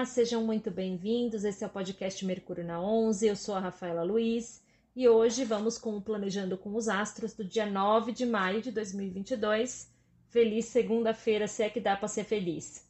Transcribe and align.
Olá, 0.00 0.06
sejam 0.06 0.42
muito 0.42 0.70
bem-vindos. 0.70 1.44
Esse 1.44 1.62
é 1.62 1.66
o 1.66 1.70
podcast 1.70 2.24
Mercúrio 2.24 2.64
na 2.64 2.80
11. 2.80 3.26
Eu 3.26 3.36
sou 3.36 3.54
a 3.54 3.60
Rafaela 3.60 4.02
Luiz 4.02 4.62
e 4.96 5.06
hoje 5.06 5.44
vamos 5.44 5.76
com 5.76 5.94
o 5.94 6.00
Planejando 6.00 6.56
com 6.56 6.74
os 6.74 6.88
Astros 6.88 7.34
do 7.34 7.44
dia 7.44 7.66
9 7.66 8.10
de 8.10 8.24
maio 8.24 8.62
de 8.62 8.72
2022. 8.72 9.92
Feliz 10.30 10.64
segunda-feira, 10.64 11.46
se 11.46 11.62
é 11.62 11.68
que 11.68 11.78
dá 11.78 11.96
para 11.96 12.08
ser 12.08 12.24
feliz. 12.24 12.88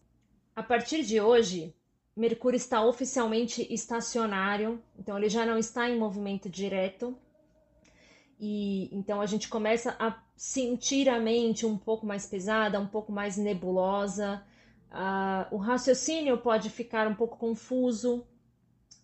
A 0.54 0.62
partir 0.62 1.02
de 1.02 1.20
hoje, 1.20 1.74
Mercúrio 2.16 2.56
está 2.56 2.80
oficialmente 2.80 3.66
estacionário, 3.74 4.80
então 4.96 5.18
ele 5.18 5.28
já 5.28 5.44
não 5.44 5.58
está 5.58 5.90
em 5.90 5.98
movimento 5.98 6.48
direto. 6.48 7.18
E 8.38 8.88
então 8.92 9.20
a 9.20 9.26
gente 9.26 9.48
começa 9.48 9.96
a 9.98 10.16
sentir 10.36 11.08
a 11.08 11.18
mente 11.18 11.66
um 11.66 11.76
pouco 11.76 12.06
mais 12.06 12.24
pesada, 12.24 12.78
um 12.78 12.86
pouco 12.86 13.10
mais 13.10 13.36
nebulosa 13.36 14.40
Uh, 14.90 15.54
o 15.54 15.56
raciocínio 15.56 16.36
pode 16.38 16.68
ficar 16.68 17.06
um 17.06 17.14
pouco 17.14 17.36
confuso. 17.36 18.26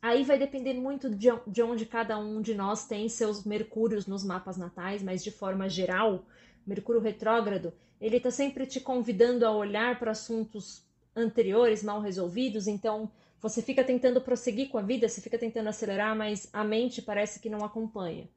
Aí 0.03 0.25
vai 0.25 0.39
depender 0.39 0.75
muito 0.75 1.09
de, 1.09 1.29
de 1.47 1.62
onde 1.62 1.87
cada 1.87 2.19
um 2.19 2.41
de 2.41 2.55
nós 2.55 2.87
tem 2.87 3.09
seus 3.09 3.45
Mercúrios 3.45 4.07
nos 4.07 4.25
mapas 4.25 4.57
natais, 4.57 5.03
mas 5.03 5.23
de 5.23 5.31
forma 5.31 5.69
geral, 5.69 6.25
Mercúrio 6.67 7.01
retrógrado, 7.01 7.73
ele 8.01 8.17
está 8.19 8.31
sempre 8.31 8.67
te 8.67 8.81
convidando 8.81 9.47
a 9.47 9.53
olhar 9.53 9.99
para 9.99 10.11
assuntos 10.11 10.85
anteriores 11.15 11.83
mal 11.83 12.01
resolvidos, 12.01 12.67
então 12.67 13.11
você 13.41 13.62
fica 13.62 13.83
tentando 13.83 14.21
prosseguir 14.21 14.69
com 14.69 14.79
a 14.79 14.83
vida, 14.83 15.09
você 15.09 15.21
fica 15.21 15.39
tentando 15.39 15.69
acelerar, 15.69 16.15
mas 16.17 16.48
a 16.53 16.62
mente 16.62 17.01
parece 17.01 17.41
que 17.41 17.48
não 17.48 17.65
acompanha. 17.65 18.29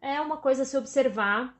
É 0.00 0.20
uma 0.20 0.36
coisa 0.36 0.62
a 0.62 0.66
se 0.66 0.76
observar 0.76 1.58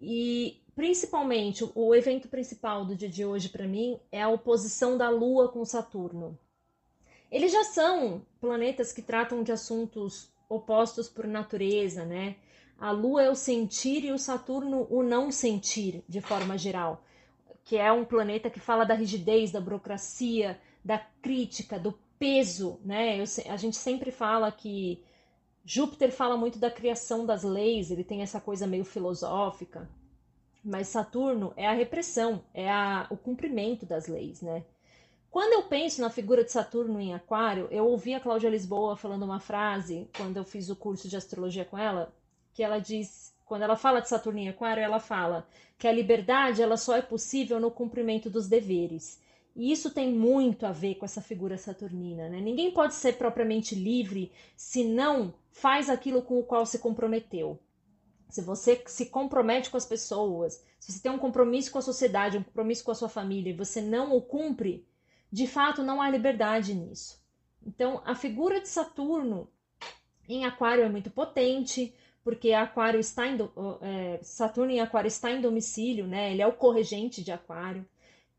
e 0.00 0.62
principalmente 0.74 1.68
o 1.74 1.94
evento 1.94 2.28
principal 2.28 2.84
do 2.84 2.96
dia 2.96 3.08
de 3.08 3.24
hoje 3.24 3.48
para 3.48 3.66
mim 3.66 3.98
é 4.10 4.22
a 4.22 4.28
oposição 4.28 4.96
da 4.96 5.10
Lua 5.10 5.48
com 5.48 5.64
Saturno. 5.64 6.38
Eles 7.30 7.52
já 7.52 7.64
são 7.64 8.24
planetas 8.40 8.92
que 8.92 9.02
tratam 9.02 9.42
de 9.42 9.52
assuntos 9.52 10.32
opostos 10.48 11.08
por 11.08 11.26
natureza, 11.26 12.04
né? 12.04 12.36
A 12.78 12.90
Lua 12.90 13.22
é 13.22 13.30
o 13.30 13.34
sentir 13.34 14.04
e 14.04 14.10
o 14.10 14.18
Saturno 14.18 14.86
o 14.90 15.02
não 15.02 15.30
sentir, 15.30 16.02
de 16.08 16.20
forma 16.20 16.56
geral, 16.56 17.04
que 17.62 17.76
é 17.76 17.92
um 17.92 18.04
planeta 18.04 18.48
que 18.48 18.58
fala 18.58 18.84
da 18.84 18.94
rigidez, 18.94 19.52
da 19.52 19.60
burocracia, 19.60 20.58
da 20.84 20.98
crítica, 20.98 21.78
do 21.78 21.92
peso, 22.18 22.80
né? 22.84 23.20
Eu, 23.20 23.24
a 23.52 23.56
gente 23.56 23.76
sempre 23.76 24.10
fala 24.10 24.50
que 24.50 25.04
Júpiter 25.64 26.10
fala 26.10 26.36
muito 26.36 26.58
da 26.58 26.70
criação 26.70 27.24
das 27.24 27.42
leis, 27.42 27.90
ele 27.90 28.02
tem 28.02 28.22
essa 28.22 28.40
coisa 28.40 28.66
meio 28.66 28.84
filosófica. 28.84 29.88
Mas 30.62 30.88
Saturno 30.88 31.54
é 31.56 31.66
a 31.66 31.72
repressão, 31.72 32.44
é 32.52 32.70
a, 32.70 33.06
o 33.10 33.16
cumprimento 33.16 33.86
das 33.86 34.06
leis, 34.06 34.42
né? 34.42 34.62
Quando 35.30 35.52
eu 35.52 35.62
penso 35.62 36.00
na 36.00 36.10
figura 36.10 36.44
de 36.44 36.50
Saturno 36.50 37.00
em 37.00 37.14
Aquário, 37.14 37.68
eu 37.70 37.86
ouvi 37.86 38.14
a 38.14 38.20
Cláudia 38.20 38.50
Lisboa 38.50 38.96
falando 38.96 39.22
uma 39.22 39.40
frase 39.40 40.08
quando 40.16 40.36
eu 40.36 40.44
fiz 40.44 40.68
o 40.68 40.76
curso 40.76 41.08
de 41.08 41.16
astrologia 41.16 41.64
com 41.64 41.78
ela, 41.78 42.12
que 42.52 42.62
ela 42.62 42.78
diz, 42.78 43.32
quando 43.46 43.62
ela 43.62 43.76
fala 43.76 44.00
de 44.00 44.08
Saturno 44.08 44.40
em 44.40 44.48
Aquário, 44.48 44.82
ela 44.82 44.98
fala 44.98 45.46
que 45.78 45.86
a 45.86 45.92
liberdade 45.92 46.60
ela 46.60 46.76
só 46.76 46.96
é 46.96 47.00
possível 47.02 47.60
no 47.60 47.70
cumprimento 47.70 48.28
dos 48.28 48.48
deveres. 48.48 49.20
E 49.54 49.72
isso 49.72 49.90
tem 49.90 50.12
muito 50.12 50.66
a 50.66 50.72
ver 50.72 50.96
com 50.96 51.04
essa 51.04 51.22
figura 51.22 51.56
saturnina, 51.56 52.28
né? 52.28 52.40
Ninguém 52.40 52.70
pode 52.70 52.94
ser 52.94 53.14
propriamente 53.14 53.74
livre 53.74 54.30
se 54.56 54.84
não 54.84 55.32
faz 55.52 55.88
aquilo 55.88 56.22
com 56.22 56.38
o 56.38 56.44
qual 56.44 56.66
se 56.66 56.78
comprometeu 56.78 57.58
se 58.30 58.40
você 58.40 58.82
se 58.86 59.06
compromete 59.06 59.70
com 59.70 59.76
as 59.76 59.84
pessoas, 59.84 60.64
se 60.78 60.92
você 60.92 61.02
tem 61.02 61.12
um 61.12 61.18
compromisso 61.18 61.70
com 61.70 61.78
a 61.78 61.82
sociedade, 61.82 62.38
um 62.38 62.42
compromisso 62.42 62.84
com 62.84 62.90
a 62.90 62.94
sua 62.94 63.08
família 63.08 63.50
e 63.50 63.56
você 63.56 63.80
não 63.80 64.16
o 64.16 64.22
cumpre, 64.22 64.86
de 65.30 65.46
fato 65.46 65.82
não 65.82 66.00
há 66.00 66.08
liberdade 66.08 66.74
nisso. 66.74 67.20
Então, 67.66 68.00
a 68.04 68.14
figura 68.14 68.60
de 68.60 68.68
Saturno 68.68 69.48
em 70.28 70.44
Aquário 70.44 70.84
é 70.84 70.88
muito 70.88 71.10
potente, 71.10 71.94
porque 72.22 72.52
Aquário 72.52 73.00
está 73.00 73.26
em, 73.26 73.36
é, 73.82 74.20
Saturno 74.22 74.70
em 74.70 74.80
Aquário 74.80 75.08
está 75.08 75.30
em 75.30 75.40
domicílio, 75.40 76.06
né? 76.06 76.32
Ele 76.32 76.42
é 76.42 76.46
o 76.46 76.52
corregente 76.52 77.22
de 77.22 77.32
Aquário. 77.32 77.86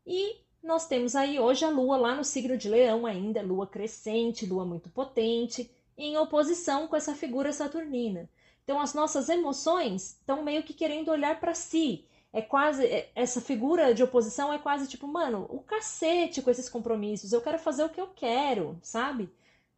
E 0.06 0.36
nós 0.62 0.86
temos 0.86 1.14
aí 1.14 1.38
hoje 1.38 1.64
a 1.64 1.70
Lua 1.70 1.96
lá 1.96 2.14
no 2.14 2.24
signo 2.24 2.56
de 2.56 2.68
Leão 2.68 3.04
ainda, 3.04 3.42
Lua 3.42 3.66
crescente, 3.66 4.46
Lua 4.46 4.64
muito 4.64 4.88
potente, 4.90 5.70
em 5.96 6.16
oposição 6.16 6.88
com 6.88 6.96
essa 6.96 7.14
figura 7.14 7.52
saturnina. 7.52 8.28
Então, 8.64 8.80
as 8.80 8.94
nossas 8.94 9.28
emoções 9.28 10.12
estão 10.20 10.42
meio 10.42 10.62
que 10.62 10.72
querendo 10.74 11.10
olhar 11.10 11.38
para 11.40 11.54
si. 11.54 12.06
É 12.32 12.40
quase. 12.40 12.86
É, 12.86 13.10
essa 13.14 13.40
figura 13.40 13.92
de 13.94 14.02
oposição 14.02 14.52
é 14.52 14.58
quase 14.58 14.88
tipo, 14.88 15.06
mano, 15.06 15.46
o 15.50 15.60
cacete 15.60 16.40
com 16.40 16.50
esses 16.50 16.68
compromissos. 16.68 17.32
Eu 17.32 17.42
quero 17.42 17.58
fazer 17.58 17.84
o 17.84 17.88
que 17.90 18.00
eu 18.00 18.08
quero, 18.08 18.78
sabe? 18.82 19.28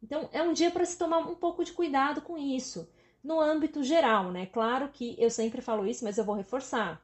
Então, 0.01 0.29
é 0.31 0.41
um 0.41 0.53
dia 0.53 0.71
para 0.71 0.85
se 0.85 0.97
tomar 0.97 1.17
um 1.19 1.35
pouco 1.35 1.63
de 1.63 1.73
cuidado 1.73 2.21
com 2.21 2.37
isso. 2.37 2.87
No 3.23 3.41
âmbito 3.41 3.83
geral, 3.83 4.31
né? 4.31 4.45
Claro 4.45 4.89
que 4.89 5.15
eu 5.17 5.29
sempre 5.31 5.61
falo 5.61 5.87
isso, 5.87 6.03
mas 6.03 6.17
eu 6.17 6.23
vou 6.23 6.35
reforçar. 6.35 7.01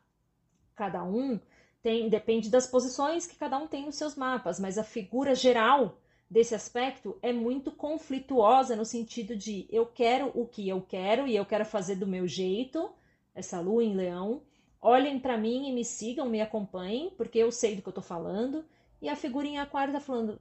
Cada 0.76 1.04
um 1.04 1.40
tem, 1.82 2.10
depende 2.10 2.50
das 2.50 2.68
posições 2.68 3.26
que 3.26 3.36
cada 3.36 3.58
um 3.58 3.68
tem 3.68 3.86
nos 3.86 3.96
seus 3.96 4.16
mapas, 4.16 4.60
mas 4.60 4.78
a 4.78 4.84
figura 4.84 5.34
geral 5.34 5.98
desse 6.32 6.56
aspecto 6.56 7.20
é 7.22 7.34
muito 7.34 7.74
conflituosa 7.74 8.74
no 8.74 8.86
sentido 8.86 9.36
de 9.36 9.68
eu 9.70 9.86
quero 9.86 10.32
o 10.34 10.48
que 10.48 10.70
eu 10.70 10.82
quero 10.82 11.28
e 11.28 11.36
eu 11.36 11.46
quero 11.46 11.66
fazer 11.66 11.98
do 11.98 12.08
meu 12.08 12.26
jeito, 12.26 12.90
essa 13.36 13.60
lua 13.60 13.84
em 13.84 13.94
leão. 13.94 14.42
Olhem 14.82 15.20
para 15.20 15.38
mim 15.38 15.68
e 15.68 15.74
me 15.74 15.84
sigam, 15.84 16.30
me 16.30 16.40
acompanhem, 16.40 17.10
porque 17.18 17.38
eu 17.38 17.52
sei 17.52 17.76
do 17.76 17.82
que 17.82 17.90
eu 17.90 17.94
tô 17.94 18.02
falando. 18.02 18.64
E 19.02 19.10
a 19.10 19.16
figurinha 19.16 19.60
em 19.60 19.62
aquário 19.62 19.94
tá 19.94 20.00
falando: 20.00 20.40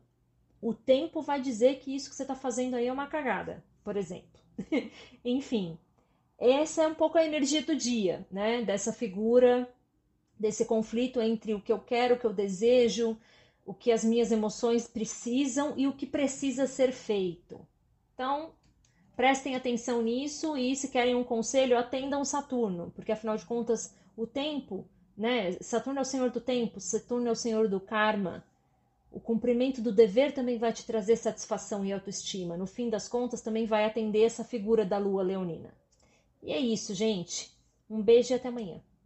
o 0.62 0.72
tempo 0.72 1.20
vai 1.20 1.40
dizer 1.40 1.80
que 1.80 1.94
isso 1.94 2.08
que 2.08 2.14
você 2.14 2.24
tá 2.24 2.36
fazendo 2.36 2.76
aí 2.76 2.86
é 2.86 2.92
uma 2.92 3.08
cagada, 3.08 3.62
por 3.82 3.96
exemplo. 3.96 4.40
Enfim, 5.24 5.76
essa 6.38 6.84
é 6.84 6.86
um 6.86 6.94
pouco 6.94 7.18
a 7.18 7.24
energia 7.24 7.62
do 7.62 7.74
dia, 7.74 8.24
né? 8.30 8.62
Dessa 8.62 8.92
figura, 8.92 9.68
desse 10.38 10.64
conflito 10.64 11.20
entre 11.20 11.52
o 11.52 11.60
que 11.60 11.72
eu 11.72 11.80
quero, 11.80 12.14
o 12.14 12.18
que 12.18 12.24
eu 12.24 12.32
desejo, 12.32 13.18
o 13.70 13.74
que 13.74 13.92
as 13.92 14.02
minhas 14.02 14.32
emoções 14.32 14.88
precisam 14.88 15.74
e 15.76 15.86
o 15.86 15.92
que 15.92 16.04
precisa 16.04 16.66
ser 16.66 16.90
feito. 16.90 17.64
Então, 18.12 18.50
prestem 19.14 19.54
atenção 19.54 20.02
nisso 20.02 20.56
e 20.56 20.74
se 20.74 20.88
querem 20.88 21.14
um 21.14 21.22
conselho, 21.22 21.78
atendam 21.78 22.24
Saturno, 22.24 22.90
porque 22.96 23.12
afinal 23.12 23.36
de 23.36 23.44
contas, 23.44 23.94
o 24.16 24.26
tempo, 24.26 24.84
né? 25.16 25.52
Saturno 25.60 26.00
é 26.00 26.02
o 26.02 26.04
senhor 26.04 26.30
do 26.30 26.40
tempo, 26.40 26.80
Saturno 26.80 27.28
é 27.28 27.30
o 27.30 27.36
senhor 27.36 27.68
do 27.68 27.78
karma. 27.78 28.44
O 29.08 29.20
cumprimento 29.20 29.80
do 29.80 29.92
dever 29.92 30.34
também 30.34 30.58
vai 30.58 30.72
te 30.72 30.84
trazer 30.84 31.14
satisfação 31.14 31.84
e 31.84 31.92
autoestima. 31.92 32.56
No 32.56 32.66
fim 32.66 32.90
das 32.90 33.06
contas, 33.06 33.40
também 33.40 33.66
vai 33.66 33.84
atender 33.84 34.24
essa 34.24 34.42
figura 34.42 34.84
da 34.84 34.98
lua 34.98 35.22
leonina. 35.22 35.72
E 36.42 36.50
é 36.50 36.58
isso, 36.58 36.92
gente. 36.92 37.56
Um 37.88 38.02
beijo 38.02 38.32
e 38.32 38.34
até 38.34 38.48
amanhã. 38.48 38.82